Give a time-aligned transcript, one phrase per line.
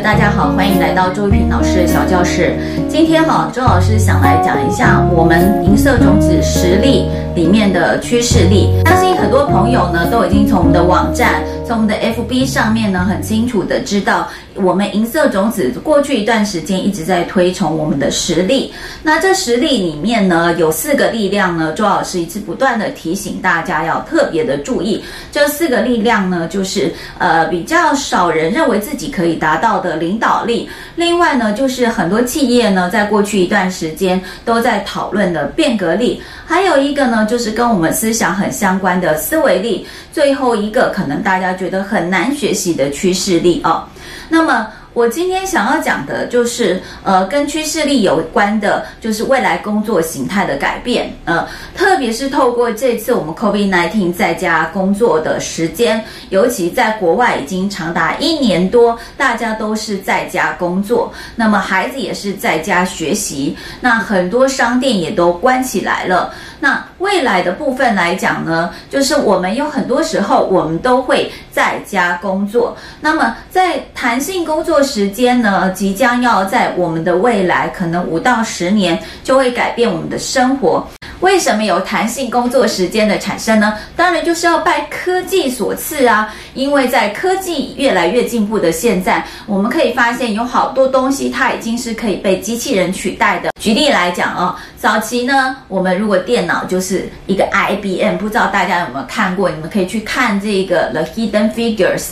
[0.00, 2.52] 大家好，欢迎来到周玉平老师的小教室。
[2.88, 8.74] 今天哈，周老师想来讲一下我们银色种子实力里面的趋势力。
[8.86, 11.42] 相信很多朋友呢，都已经从我们的网站。
[11.66, 18.72] 从我们的 FB 上面呢，很清楚的知道，我们银色种子过去一段时间一直在推崇我们的实力。
[19.02, 25.02] 那这实力里面呢，有四个力量呢，周老师一直不断的提醒大家要特别的注意。
[25.32, 30.68] 这四个力量呢，就是呃比较少人认为自己可以达到的领导力。
[30.96, 36.22] 另外呢，就是很多企业呢，在过去一段时间都在讨论的变革力。
[36.46, 39.86] 还有一个呢，就是跟我们思想很相关的思维力。
[40.12, 43.82] 最后一个，可能大家觉得很难学习的趋势力哦。
[44.28, 44.68] 那么。
[44.94, 51.12] 我今天想要讲的就是，呃，跟趋势力有关的，就是未来工作形态的改变。
[51.24, 66.32] 呃，特别是透过这次我们 COVID-19 在家工作的时间，尤其在国外已经长达一年多，大家都是在家工作，那么孩子也是在家学习，那很多商店也都关起来了。
[66.60, 72.74] 那未来的部分来讲呢，就是我们有很多时候我们都会在家工作。
[72.98, 80.82] 那么在弹性工作时间呢，即将要在我们的未来可能五到十年就会改变我们的生活。
[81.20, 83.74] 为什么有弹性工作时间的产生呢？
[83.94, 86.34] 当然就是要拜科技所赐啊！
[86.54, 93.53] 因为在科技越来越进步的现在，我们可以发现有好多东西它已经是可以被机器人取代的。
[93.64, 99.48] 举例来讲、哦，早期呢，我们如果电脑就是一个 IBM，不知道大家有没有看过？
[99.48, 102.10] 你们可以去看这个《The Hidden Figures》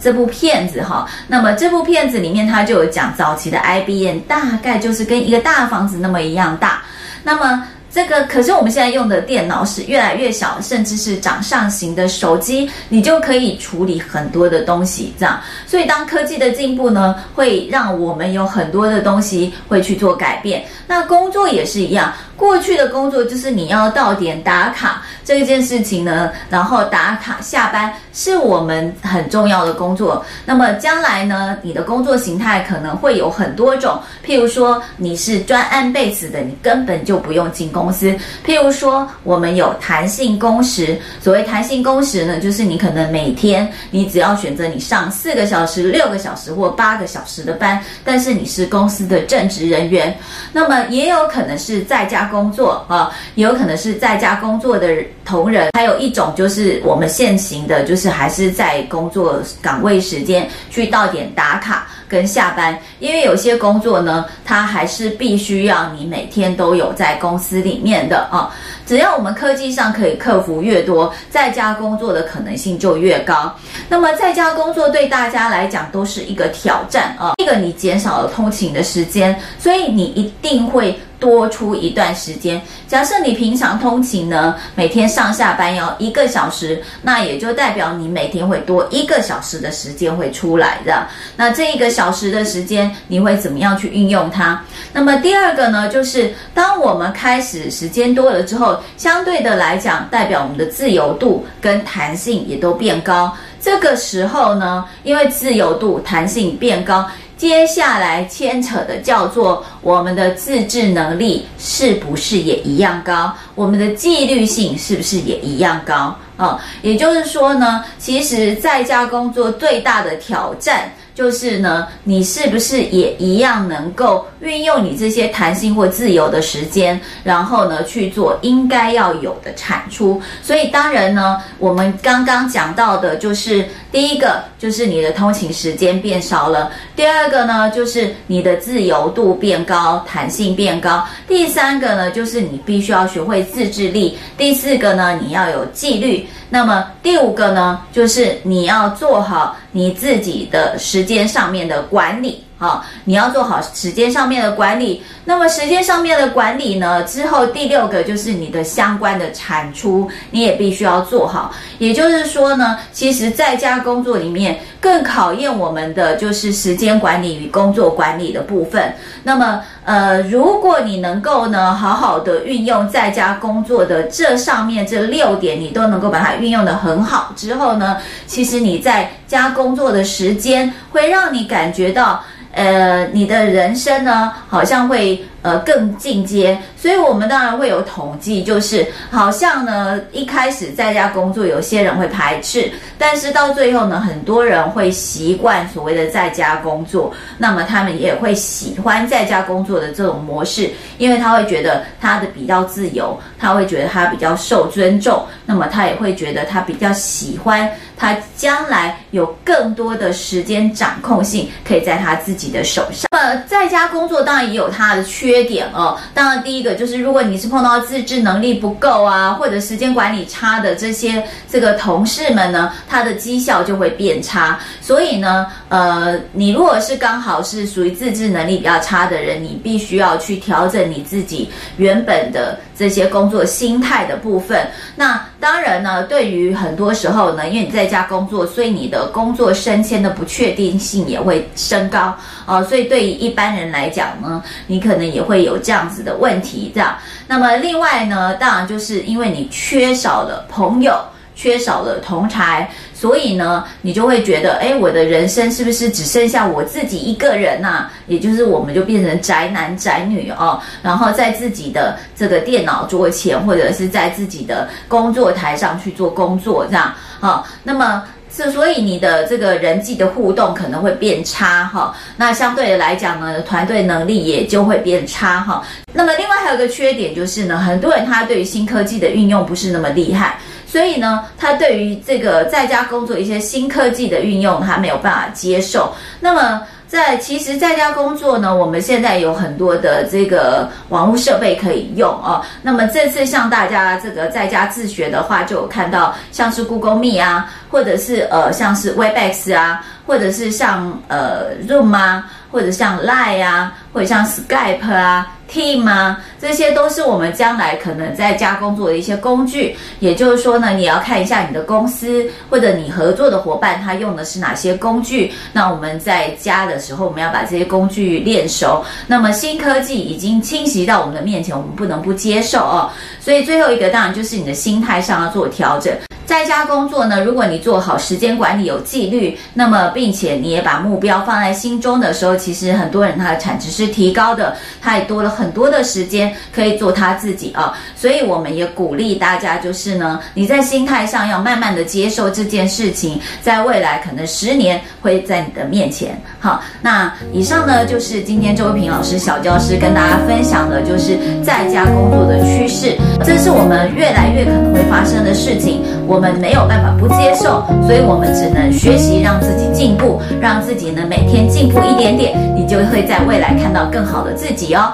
[0.00, 1.04] 这部片子哈。
[1.26, 6.80] 那么这部片子里面，它就有讲早期的 IBM 大概就是跟一个大房子那么一样大。
[7.24, 15.40] 那么这个可是我们现在用的电脑是越来越小，甚至是掌上型的手机，你就可以处理很多的东西，这样。
[15.64, 20.64] 所以当科技的进步呢，会让我们有很多的东西会去做改变。
[20.88, 22.12] 那工作也是一样。
[22.36, 30.24] 过去的工作就是你要到点打卡这件事情呢，然后打卡下班是我们很重要的工作。
[30.44, 38.14] 那么将来呢，你的工作形态可能会有很多种，譬如说你是专案 base 的，你根本就不用进公司。
[38.44, 50.14] 譬如说我们有弹性工时，所谓弹性工时呢，就是你可能每天你只要选择你上四个小时、六个小时或八个小时的班，但是你是公司的正职人员。
[50.52, 54.88] 那么也有可能是在家工作啊，也有可能是在家工作的
[55.24, 68.54] 同仁，还有一种就是我们现行的，就是还是在工作岗位时间去到点打卡跟下班，因为有些工作呢，它还是必须要你每天都有在公司里面的啊。
[68.86, 73.54] 只要我们科技上可以克服越多，在家工作的可能性就越高。
[73.88, 80.98] 那么在家工作对大家来讲都是一个挑战啊，一个你减少了通勤的时间，所以你一定会。
[81.24, 82.60] 多出一段时间。
[82.86, 91.06] 假设你平常通勤呢，每天上下班要一个小时，那也就代表你每天会多一个小时的时间会出来的。
[91.34, 94.60] 那这一个小时的时间，你会怎么样去运用它？
[94.92, 103.34] 那么第二个呢，就是当我们开始时间多了之后，相对的来讲，代表我们的自由度跟弹性也都变高。
[103.58, 107.08] 这个时候呢，因为自由度、弹性变高。
[107.36, 113.32] 接下来牵扯的叫做我们的自制能力是不是也一样高？
[113.54, 116.16] 我们的纪律性是不是也一样高？
[116.36, 120.92] 啊、也就是说呢，其实在家工作最大的挑战。
[121.14, 130.20] 就是呢，你是不是也一样能够运用你这些弹性或自由的时间，然后呢去做应该要有的产出？
[130.42, 146.26] 所以当然呢，我们刚刚讲到的就是第一个，就是你的通勤时间变少了；第二个呢，就是你的自由度变高，弹性变高；第三个呢，就是你必须要学会自制力；第四个呢，你要有纪律。
[146.54, 152.44] 那么第五个呢，就是你要做好你自己的时间上面的管理。
[152.56, 155.02] 好，你要做好时间上面的管理。
[155.24, 161.52] 那么时间上面的管理呢，之后第六个就是你的相关的产出，你也必须要做好。
[161.78, 168.94] 也就是说呢，其实在家工作里面更考验我们的就是时间管理与工作管理的部分。
[169.24, 177.96] 那么，呃，如果你能够呢，好好的运用在家工作的这上面这六点，你都能够把它运用得很好之后呢，
[178.26, 182.22] 其实你在家工作的时间会让你感觉到。
[182.54, 186.58] 呃，你的人生呢，好像会呃更进阶。
[186.76, 207.70] 所以我们当然会有统计，就是好像呢一开始在家工作，有些人会排斥，但是到最后呢，很多人会习惯所谓的在家工作，那么他们也会喜欢在家工作的这种模式，因为他会觉得他的比较自由，他会觉得他比较受尊重，那么他也会觉得他比较喜欢。
[207.96, 213.08] 他将来有更多的时间掌控性，可以在他自己的手上。
[213.10, 215.98] 那么在家工作当然也有它的缺点哦。
[216.12, 224.58] 当然，第一个就是如果你是碰到自制能力不够啊，或者时间管理差的这些这个同事们呢，他的绩效就会变差。
[224.80, 234.64] 所以呢，呃，你如果是刚好是属于自制能力比较差的人，你必须要去调整你自己原本的这些工作心态的部分。
[234.94, 242.16] 那当然呢，对于很多时候呢，因为你在家工作，所以你的工作升迁的不确定性也会升高
[242.46, 242.64] 哦、呃。
[242.66, 246.96] 所以对于一般人来讲呢，你可能也会有这样子的问题，这样。
[247.26, 250.96] 那么另外呢，当然就是因为你缺少了朋友，
[251.34, 252.70] 缺少了同才，
[253.04, 257.92] 所以呢，你就会觉得，哎，我的人生是不是只剩下我自己一个人呐、啊？
[258.06, 266.94] 也就是我们就变成宅男宅女哦，然后在自己的这个电脑桌前，或者是在自己的工作台上去做工作，这样。
[267.20, 268.02] 好、那么
[268.34, 280.38] 是所以你的这个人际的互动可能会变差哈、那相对的来讲呢，团队能力也就会变差哈、那么另外还有个缺点就是呢，很多人他对于新科技的运用不是那么厉害，
[280.74, 285.94] 所以呢，他对于这个在家工作一些新科技的运用，他没有办法接受。
[286.18, 286.60] 那么。
[286.86, 292.40] 在其实在家工作呢，我们现在有很多的这个网络设备可以用哦。
[292.62, 305.26] 那么这次向大家这个在家自学的话，就有看到像是 Google Me 啊，或者是呃像是 Webex 啊，或者是像呃 Zoom 啊，或者像 Line 啊，或者像 Skype 啊。
[305.46, 309.76] Team 啊，这些都是我们将来可能在家工作的一些工具。
[310.00, 315.32] 也就是说呢，你要看一下你的公司或者你合作的伙伴他用的是哪些工具。
[315.52, 318.82] 那我们在家的时候，我们要把这些工具练熟。
[319.06, 322.90] 那么新科技已经侵袭到我们的面前，我们不能不接受哦。
[323.20, 325.94] 所以最后一个当然就是你的心态上要做调整。
[326.26, 337.76] 在家工作呢，如果你做好时间管理，有纪律，那么并且你也把目标放在心中的时候，其实很多人他的产值是提高的，他也多了很多的时间可以做他自己啊。
[337.94, 346.20] 所以我们也鼓励大家，就是呢，你在心态上要慢慢的接受这件事情，在未来可能十年会在你的面前。
[346.40, 355.82] 好，那以上呢就是今天周平老师小教师跟大家分享的，就是在家工作的趋势，这是我们越来越可能会发生的事情。
[356.14, 364.92] 我们没有办法不接受，所以我们只能学习，让自己进步，让自己呢每天进步一点点，你就会在未来看到更好的自己哦。